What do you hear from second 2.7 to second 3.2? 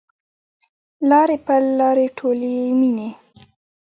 میینې